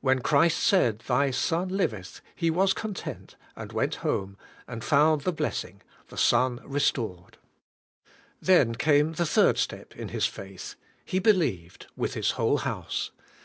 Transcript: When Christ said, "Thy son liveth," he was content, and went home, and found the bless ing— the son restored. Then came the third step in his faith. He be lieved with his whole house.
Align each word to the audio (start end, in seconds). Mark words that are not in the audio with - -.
When 0.00 0.18
Christ 0.22 0.58
said, 0.58 0.98
"Thy 1.06 1.30
son 1.30 1.68
liveth," 1.68 2.20
he 2.34 2.50
was 2.50 2.72
content, 2.72 3.36
and 3.54 3.70
went 3.72 3.94
home, 4.02 4.36
and 4.66 4.82
found 4.82 5.20
the 5.20 5.30
bless 5.30 5.62
ing— 5.64 5.82
the 6.08 6.18
son 6.18 6.58
restored. 6.64 7.38
Then 8.40 8.74
came 8.74 9.12
the 9.12 9.24
third 9.24 9.58
step 9.58 9.94
in 9.94 10.08
his 10.08 10.26
faith. 10.26 10.74
He 11.04 11.20
be 11.20 11.32
lieved 11.32 11.86
with 11.94 12.14
his 12.14 12.32
whole 12.32 12.58
house. 12.58 13.12